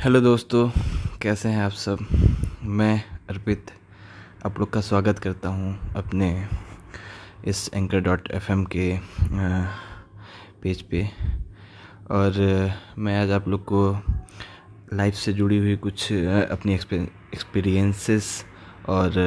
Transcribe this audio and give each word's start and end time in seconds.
Hello 0.00 0.20
दोस्तों, 0.20 0.70
कैसे 1.22 1.48
हैं 1.48 1.62
आप 1.62 1.70
सब? 1.70 1.98
मैं 2.62 3.02
अर्पित 3.30 3.70
आप 4.46 4.58
लोग 4.60 4.72
का 4.72 4.80
स्वागत 4.80 5.18
करता 5.18 5.48
हूँ 5.48 5.92
अपने 5.96 6.48
इस 7.44 7.70
एंकर 7.74 8.00
डॉट 8.00 8.30
एफ़ 8.30 8.50
के 8.50 8.98
पेज 10.62 10.82
पे। 10.82 11.04
और 12.10 12.40
मैं 12.98 13.20
आज 13.22 13.30
आप 13.30 13.48
लोग 13.48 13.64
को 13.64 13.90
लाइफ 14.94 15.14
से 15.14 15.32
जुड़ी 15.32 15.58
हुई 15.58 15.76
कुछ 15.76 16.12
अपनी 16.12 16.74
एक्सपीरियंसेस 16.74 18.32
और 18.88 19.20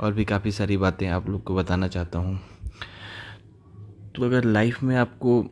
और 0.00 0.12
भी 0.12 0.24
काफ़ी 0.24 0.52
सारी 0.52 0.76
बातें 0.76 1.08
आप 1.08 1.28
लोग 1.28 1.44
को 1.44 1.54
बताना 1.54 1.88
चाहता 1.88 2.18
हूँ। 2.18 2.38
तो 4.16 4.24
अगर 4.24 4.44
लाइफ 4.44 4.82
में 4.82 4.96
आपको 4.96 5.42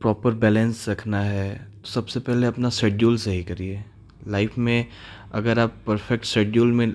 प्रॉपर 0.00 0.34
बैलेंस 0.34 0.88
रखना 0.88 1.20
है 1.20 1.69
सबसे 1.84 2.20
पहले 2.20 2.46
अपना 2.46 2.70
शेड्यूल 2.70 3.16
सही 3.16 3.42
करिए। 3.44 3.82
लाइफ 4.28 4.56
में 4.58 4.86
अगर 5.32 5.58
आप 5.58 5.74
परफेक्ट 5.86 6.24
शेड्यूल 6.24 6.72
में 6.72 6.92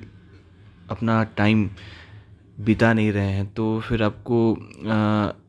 अपना 0.89 1.23
टाइम 1.37 1.69
बिता 2.57 2.91
नहीं 2.93 3.11
रहे 3.11 3.31
हैं 3.31 3.45
तो 3.53 3.79
फिर 3.79 4.03
आपको 4.03 4.37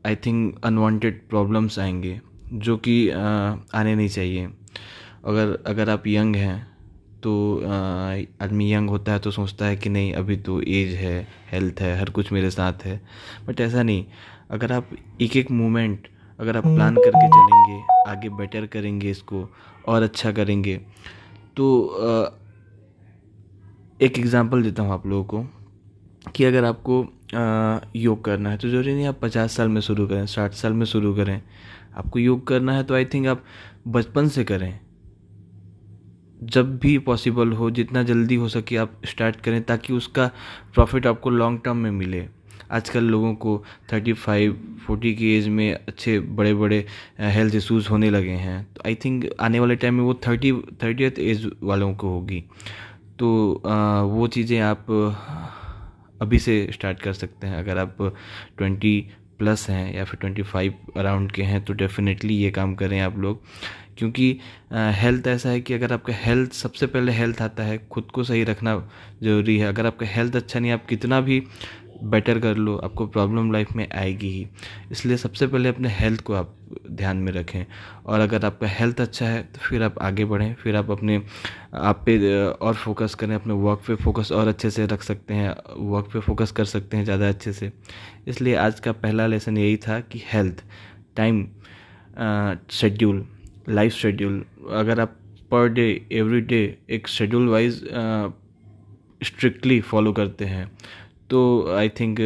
आई 0.06 0.16
थिंक 0.16 0.64
अनवांटेड 0.64 1.20
प्रॉब्लम्स 1.28 1.78
आएँगे, 1.78 2.20
जो 2.52 2.76
कि 2.78 3.08
आने 3.10 3.94
नहीं 3.94 4.08
चाहिए। 4.08 4.48
अगर 5.24 5.58
अगर 5.66 5.90
आप 5.90 6.06
यंग 6.06 6.36
हैं 6.36 6.58
तो 7.22 7.56
आदमी 8.40 8.72
यंग 8.72 8.90
होता 8.90 9.12
है 9.12 9.18
तो 9.18 9.30
सोचता 9.30 9.66
है 9.66 9.76
कि 9.76 9.88
नहीं, 9.88 10.12
अभी 10.12 10.36
तो 10.38 10.60
एज 10.62 10.94
है 10.94 11.26
हेल्थ 11.52 11.80
है, 11.80 11.98
हर 12.00 12.10
कुछ 12.10 12.32
मेरे 12.32 12.50
साथ 12.50 12.84
है। 12.84 13.00
बट 13.46 13.60
ऐसा 13.60 13.82
नहीं। 13.82 14.04
अगर 14.50 14.72
आप 14.72 14.90
एक 15.20 15.36
एक 15.36 15.50
मोमेंट 15.50 16.08
अगर 16.38 16.56
आप 16.56 16.64
प्लान 16.64 16.96
करके 16.96 17.26
चलेंगे 17.28 17.82
आगे 18.08 18.28
बेटर 18.36 18.66
करेंगे 18.68 19.10
इसको 19.10 19.48
और 19.88 20.02
अच्छा 20.02 20.32
करेंगे। 20.32 20.76
तो 21.56 21.66
एक 24.00 24.18
एग्ज़ाम्पल 24.18 24.62
देता 24.62 24.82
हूँ 24.82 24.92
आप 24.92 25.06
लोगों 25.06 25.24
को 25.24 26.30
कि 26.30 26.44
अगर 26.44 26.64
आपको 26.64 27.04
योग 27.96 28.24
करना 28.24 28.50
है 28.50 28.56
तो 28.56 28.68
ज़रूरी 28.68 28.94
नहीं 28.94 29.06
आप 29.06 29.18
पचास 29.22 29.56
साल 29.56 29.68
में 29.68 29.80
शुरू 29.80 30.06
करें 30.06 30.26
साठ 30.28 30.52
साल 30.54 30.72
में 30.72 30.84
शुरू 30.86 31.14
करें। 31.14 31.40
आपको 31.96 32.18
योग 32.18 32.46
करना 32.46 32.72
है 32.72 32.82
तो 32.84 32.94
आई 32.94 33.04
थिंक 33.04 33.26
आप 33.26 33.44
बचपन 33.88 34.28
से 34.28 34.44
करें। 34.44 34.78
जब 36.44 36.76
भी 36.78 36.96
पॉसिबल 37.00 37.52
हो 37.52 37.70
जितना 37.70 38.02
जल्दी 38.02 38.34
हो 38.34 38.48
सके 38.48 38.76
आप 38.76 39.00
स्टार्ट 39.06 39.36
करें 39.40 39.62
ताकि 39.64 39.92
उसका 39.92 40.26
प्रॉफिट 40.74 41.06
आपको 41.06 41.30
लॉन्ग 41.30 41.60
टर्म 41.64 41.76
में 41.76 41.90
मिले। 41.92 42.20
आजकल 42.70 43.04
लोगों 43.04 43.34
को 43.34 43.62
थर्टी 43.92 44.12
फाइव 44.14 44.56
फोर्टी 44.86 45.14
की 45.14 45.36
एज 45.36 45.48
में 45.48 45.72
अच्छे 45.74 46.18
बड़े 46.20 46.54
बड़े 46.54 46.84
हेल्थ 47.20 47.54
इशूज़ 47.54 47.88
होने 47.88 48.10
लगे 48.10 48.36
हैं। 48.38 48.62
तो 48.74 48.82
आई 48.86 48.94
थिंक 49.04 49.28
आने 49.40 49.60
वाले 49.60 49.76
टाइम 49.76 49.94
में 49.94 50.04
वो 50.04 50.14
थर्टी 50.26 50.52
थर्टी 50.82 51.04
एज 51.30 51.50
वालों 51.62 51.92
को 51.94 52.08
होगी। 52.08 52.42
तो 53.18 53.62
आ, 53.66 54.00
वो 54.02 54.26
चीज़ें 54.28 54.58
आप 54.60 54.86
अभी 56.22 56.38
से 56.38 56.68
स्टार्ट 56.72 57.00
कर 57.02 57.12
सकते 57.12 57.46
हैं। 57.46 57.56
अगर 57.58 57.78
आप 57.78 57.96
ट्वेंटी 58.58 59.00
प्लस 59.38 59.68
हैं 59.70 59.94
या 59.94 60.04
फिर 60.04 60.18
ट्वेंटी 60.20 60.42
फाइव 60.42 60.74
अराउंड 60.96 61.32
के 61.32 61.42
हैं 61.42 61.64
तो 61.64 61.72
डेफिनेटली 61.74 62.34
ये 62.34 62.50
काम 62.50 62.74
करें 62.74 63.00
आप 63.00 63.18
लोग। 63.18 63.42
क्योंकि 63.98 64.28
हेल्थ 64.72 65.26
ऐसा 65.26 65.48
है 65.48 65.60
कि 65.60 65.74
अगर 65.74 65.92
आपका 65.92 66.12
हेल्थ 66.14 66.52
सबसे 66.52 66.86
पहले 66.86 67.12
हेल्थ 67.12 67.40
आता 67.42 67.62
है 67.62 67.78
खुद 67.90 68.10
को 68.14 68.24
सही 68.24 68.42
रखना 68.44 68.76
ज़रूरी 69.22 69.56
है। 69.58 69.66
अगर 69.66 69.86
आपका 69.86 70.06
हेल्थ 70.06 70.36
अच्छा 70.36 70.60
नहीं 70.60 70.72
आप 70.72 70.86
कितना 70.86 71.20
भी 71.20 71.42
बेटर 72.04 72.38
कर 72.38 72.56
लो, 72.56 72.76
आपको 72.76 73.06
प्रॉब्लम 73.06 73.50
लाइफ 73.52 73.72
में 73.76 73.86
आएगी 73.88 74.28
ही। 74.28 74.46
इसलिए 74.92 75.16
सबसे 75.16 75.46
पहले 75.46 75.68
अपने 75.68 75.88
हेल्थ 75.90 76.20
को 76.20 76.34
आप 76.34 76.54
ध्यान 76.90 77.16
में 77.16 77.32
रखें। 77.32 77.64
और 78.06 78.20
अगर 78.20 78.44
आपका 78.44 78.66
हेल्थ 78.68 79.00
अच्छा 79.00 79.26
है 79.26 79.42
तो 79.44 79.60
फिर 79.60 79.82
आप 79.82 79.98
आगे 79.98 80.24
बढ़ें। 80.24 80.54
फिर 80.54 80.76
आप 80.76 80.90
अपने, 80.90 81.20
आप 81.74 82.02
पे 82.06 82.44
और 82.44 82.74
फोकस 82.74 83.14
करें, 83.14 83.34
अपने 83.34 83.54
वर्क 83.54 83.82
पे 83.86 83.94
फोकस 83.96 84.32
और 84.32 84.48
अच्छे 84.48 84.70
से 84.70 84.86
रख 84.86 85.02
सकते 85.02 85.34
हैं। 85.34 85.54
वर्क 85.90 86.10
पे 86.12 86.20
फोकस 86.20 86.52
कर 86.52 86.64
सकते 86.66 86.96
हैं 86.96 87.04
ज़्यादा 87.04 87.28
अच्छे 87.28 87.52
से। 87.52 87.70
इसलिए 88.28 88.54
आज 88.56 88.80
का 88.80 88.92
पहला 88.94 89.26
लेसन 89.26 89.58
यही 89.58 89.76
था 89.78 90.00
कि 90.02 90.22
health 90.24 90.64
time 91.16 91.46
schedule 92.70 93.26
life 93.68 93.92
schedule 93.92 94.44
अगर 94.72 95.00
आप 95.00 95.16
पर 95.50 95.68
डे 95.68 95.84
एवरी 96.12 96.40
डे 96.42 96.58
एक 96.90 97.08
शेड्यूल 97.08 97.48
वाइज 97.48 97.82
स्ट्रिक्टली 99.22 99.80
फॉलो 99.80 100.12
करते 100.12 100.44
हैं 100.44 100.70
तो 101.30 101.40
आई 101.76 101.88
थिंक 101.90 102.18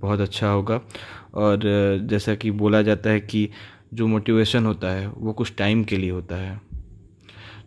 बहुत 0.00 0.20
अच्छा 0.20 0.48
होगा। 0.48 0.80
और 1.34 1.60
जैसा 2.08 2.34
कि 2.34 2.50
बोला 2.52 2.82
जाता 2.82 3.10
है 3.10 3.20
कि 3.20 3.48
जो 3.94 4.06
मोटिवेशन 4.06 4.66
होता 4.66 4.90
है, 4.90 5.06
वो 5.08 5.32
कुछ 5.32 5.52
टाइम 5.58 5.84
के 5.84 5.96
लिए 5.96 6.10
होता 6.10 6.36
है। 6.36 6.60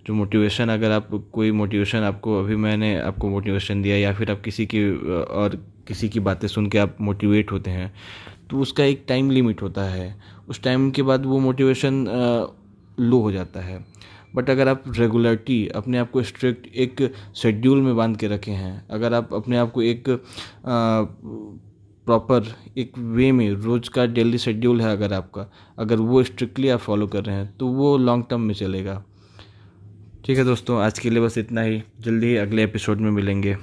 जो 0.07 0.13
मोटिवेशन 0.13 0.69
अगर 0.69 0.91
आप, 0.91 1.09
कोई 1.33 1.51
मोटिवेशन 1.51 1.97
आपको, 1.99 2.39
अभी 2.39 2.55
मैंने 2.55 2.95
आपको 2.99 3.29
मोटिवेशन 3.29 3.81
दिया 3.81 3.97
या 3.97 4.13
फिर 4.13 4.31
आप 4.31 4.41
किसी 4.41 4.65
की 4.65 4.89
और 5.15 5.55
किसी 5.87 6.09
की 6.09 6.19
बातें 6.19 6.47
सुन 6.47 6.67
के 6.67 6.77
आप 6.77 6.97
मोटिवेट 7.01 7.51
होते 7.51 7.71
हैं 7.71 7.93
तो 8.49 8.59
उसका 8.59 8.83
एक 8.83 9.03
टाइम 9.07 9.29
लिमिट 9.31 9.61
होता 9.61 9.83
है। 9.83 10.15
उस 10.49 10.61
टाइम 10.63 10.89
के 10.91 11.01
बाद 11.01 11.25
वो 11.25 11.39
मोटिवेशन 11.39 12.05
लो 12.97 13.19
हो 13.19 13.31
जाता 13.31 13.59
है। 13.59 13.77
बट 14.35 14.49
अगर 14.49 14.67
आप 14.67 14.83
रेगुलरिटी 14.97 15.67
अपने 15.75 15.97
आप 15.97 16.11
को 16.11 16.23
स्ट्रिक्ट 16.23 16.67
एक 16.67 17.11
शेड्यूल 17.35 17.81
में 17.81 17.95
बाँध 17.95 18.17
के 18.17 18.27
रखे 18.27 18.51
हैं, 18.51 18.85
अगर 18.89 19.13
आप 19.13 19.33
अपने 19.33 19.57
आप 19.57 19.71
को 19.71 19.81
एक 19.81 20.09
प्रॉपर 22.07 22.53
एक 22.77 22.97
वे 22.97 23.31
में 23.31 23.49
रोज़ 23.51 23.89
का 23.89 24.05
डेली 24.05 24.37
शेड्यूल 24.37 24.81
है 24.81 24.91
अगर 24.91 25.13
आपका, 25.13 25.49
अगर 25.79 25.95
वो 25.97 26.23
स्ट्रिक्टली 26.23 26.69
आप 26.69 26.79
फॉलो 26.79 27.07
कर 27.07 27.23
रहे 27.23 27.35
हैं 27.35 27.55
तो 27.57 27.67
वो 27.67 27.97
लॉन्ग 27.97 28.25
टर्म 28.29 28.41
में 28.41 28.53
चलेगा। 28.53 29.03
ठीक 30.25 30.37
है 30.37 30.43
दोस्तों, 30.43 30.79
आज 30.81 30.99
के 30.99 31.09
लिए 31.09 31.21
बस 31.21 31.37
इतना 31.37 31.61
ही। 31.61 31.81
जल्दी 32.01 32.27
ही 32.27 32.35
अगले 32.37 32.63
एपिसोड 32.63 32.97
में 32.97 33.11
मिलेंगे। 33.11 33.57